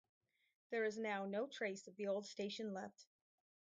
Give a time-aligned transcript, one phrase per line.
[0.71, 3.05] There is now no trace of the old station left.